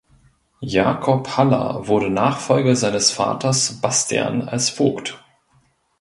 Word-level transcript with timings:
Jakob 0.63 1.37
Haller 1.37 1.85
wurde 1.87 2.09
Nachfolger 2.09 2.75
seines 2.75 3.11
Vaters 3.11 3.81
Bastian 3.81 4.49
als 4.49 4.71
Vogt. 4.71 5.21